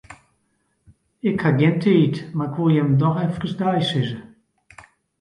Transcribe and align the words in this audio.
Ik 1.29 1.39
haw 1.43 1.55
gjin 1.59 1.77
tiid, 1.83 2.15
mar 2.37 2.49
'k 2.49 2.55
woe 2.57 2.71
jimme 2.75 2.95
doch 3.01 3.19
efkes 3.25 3.53
deisizze. 3.59 4.19